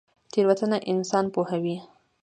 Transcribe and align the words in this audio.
تیروتنه 0.31 0.77
انسان 0.91 1.25
پوهوي 1.33 1.75